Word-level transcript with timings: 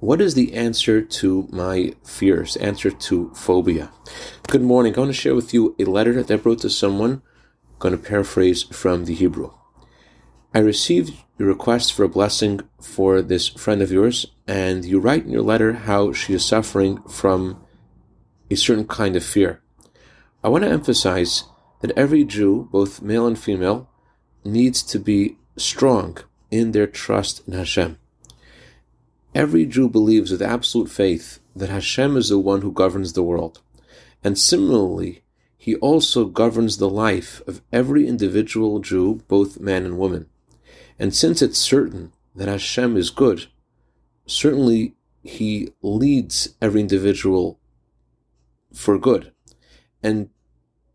What 0.00 0.20
is 0.20 0.34
the 0.34 0.52
answer 0.52 1.00
to 1.00 1.48
my 1.50 1.94
fears, 2.04 2.56
answer 2.56 2.90
to 2.90 3.32
phobia? 3.34 3.90
Good 4.46 4.60
morning. 4.60 4.92
I'm 4.92 4.96
going 4.96 5.08
to 5.08 5.14
share 5.14 5.34
with 5.34 5.54
you 5.54 5.74
a 5.78 5.84
letter 5.84 6.22
that 6.22 6.30
I 6.30 6.42
wrote 6.42 6.58
to 6.60 6.70
someone. 6.70 7.22
I'm 7.70 7.78
going 7.78 7.96
to 7.96 8.02
paraphrase 8.02 8.64
from 8.64 9.06
the 9.06 9.14
Hebrew. 9.14 9.54
I 10.54 10.58
received 10.58 11.14
your 11.38 11.48
request 11.48 11.94
for 11.94 12.04
a 12.04 12.10
blessing 12.10 12.60
for 12.78 13.22
this 13.22 13.48
friend 13.48 13.80
of 13.80 13.90
yours, 13.90 14.26
and 14.46 14.84
you 14.84 15.00
write 15.00 15.24
in 15.24 15.30
your 15.30 15.40
letter 15.40 15.72
how 15.72 16.12
she 16.12 16.34
is 16.34 16.44
suffering 16.44 17.00
from 17.08 17.64
a 18.50 18.54
certain 18.54 18.86
kind 18.86 19.16
of 19.16 19.24
fear. 19.24 19.62
I 20.44 20.50
want 20.50 20.64
to 20.64 20.70
emphasize 20.70 21.44
that 21.80 21.96
every 21.96 22.22
Jew, 22.22 22.68
both 22.70 23.00
male 23.00 23.26
and 23.26 23.38
female, 23.38 23.88
needs 24.44 24.82
to 24.82 24.98
be 24.98 25.38
strong 25.56 26.18
in 26.50 26.72
their 26.72 26.86
trust 26.86 27.48
in 27.48 27.54
Hashem. 27.54 27.96
Every 29.36 29.66
Jew 29.66 29.90
believes 29.90 30.30
with 30.30 30.40
absolute 30.40 30.90
faith 30.90 31.40
that 31.54 31.68
Hashem 31.68 32.16
is 32.16 32.30
the 32.30 32.38
one 32.38 32.62
who 32.62 32.72
governs 32.72 33.12
the 33.12 33.22
world. 33.22 33.60
And 34.24 34.38
similarly, 34.38 35.24
he 35.58 35.76
also 35.76 36.24
governs 36.24 36.78
the 36.78 36.88
life 36.88 37.42
of 37.46 37.60
every 37.70 38.08
individual 38.08 38.78
Jew, 38.78 39.20
both 39.28 39.60
man 39.60 39.84
and 39.84 39.98
woman. 39.98 40.30
And 40.98 41.14
since 41.14 41.42
it's 41.42 41.58
certain 41.58 42.12
that 42.34 42.48
Hashem 42.48 42.96
is 42.96 43.10
good, 43.10 43.44
certainly 44.24 44.94
he 45.22 45.68
leads 45.82 46.54
every 46.62 46.80
individual 46.80 47.60
for 48.72 48.98
good. 48.98 49.32
And 50.02 50.30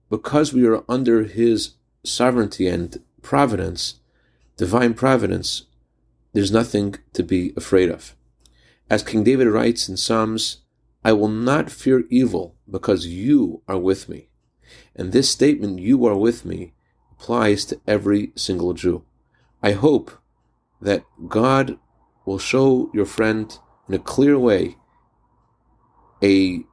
because 0.10 0.52
we 0.52 0.66
are 0.66 0.84
under 0.90 1.26
his 1.26 1.76
sovereignty 2.04 2.68
and 2.68 3.04
providence, 3.22 4.00
divine 4.58 4.96
providence, 4.96 5.68
there's 6.34 6.52
nothing 6.52 6.96
to 7.14 7.22
be 7.22 7.54
afraid 7.56 7.92
of. 7.92 8.16
As 8.92 9.04
King 9.04 9.24
David 9.24 9.48
writes 9.48 9.88
in 9.88 9.96
Psalms, 9.96 10.64
I 11.02 11.14
will 11.14 11.30
not 11.30 11.72
fear 11.72 12.04
evil 12.10 12.58
because 12.70 13.08
you 13.08 13.62
are 13.66 13.78
with 13.78 14.10
me. 14.10 14.28
And 14.94 15.14
this 15.14 15.30
statement, 15.30 15.80
you 15.80 16.06
are 16.06 16.18
with 16.18 16.44
me, 16.44 16.74
applies 17.14 17.64
to 17.66 17.80
every 17.88 18.34
single 18.36 18.74
Jew. 18.74 19.06
I 19.64 19.72
hope 19.72 20.12
that 20.82 21.06
God 21.30 21.80
will 22.26 22.38
show 22.38 22.92
your 22.94 23.06
friend 23.06 23.58
in 23.88 23.96
a 23.96 24.00
clear 24.00 24.38
way 24.38 24.76
a 26.22 26.66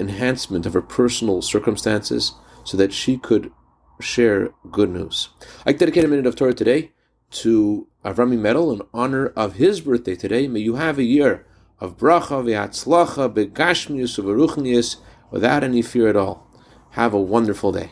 enhancement 0.00 0.64
of 0.64 0.72
her 0.72 0.80
personal 0.80 1.42
circumstances 1.42 2.32
so 2.64 2.78
that 2.78 2.94
she 2.94 3.18
could 3.18 3.52
share 4.00 4.48
good 4.70 4.88
news. 4.88 5.28
I 5.66 5.74
dedicate 5.74 6.04
a 6.04 6.08
minute 6.08 6.26
of 6.26 6.36
Torah 6.36 6.54
today 6.54 6.92
to 7.32 7.86
Avrami 8.02 8.38
Medal 8.38 8.72
in 8.72 8.80
honor 8.94 9.26
of 9.36 9.56
his 9.56 9.82
birthday 9.82 10.14
today. 10.14 10.48
May 10.48 10.60
you 10.60 10.76
have 10.76 10.98
a 10.98 11.04
year 11.04 11.44
of 11.80 11.96
bracha 11.98 12.42
v'atzlacha 12.42 13.32
begashmius 13.32 14.18
uveruchnius 14.18 14.96
without 15.30 15.62
any 15.62 15.82
fear 15.82 16.08
at 16.08 16.16
all. 16.16 16.50
Have 16.90 17.12
a 17.12 17.20
wonderful 17.20 17.72
day. 17.72 17.90